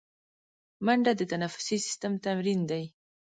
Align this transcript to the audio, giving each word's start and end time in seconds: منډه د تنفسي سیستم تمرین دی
منډه 0.85 1.11
د 1.19 1.21
تنفسي 1.31 1.77
سیستم 1.85 2.13
تمرین 2.25 2.61
دی 2.71 2.83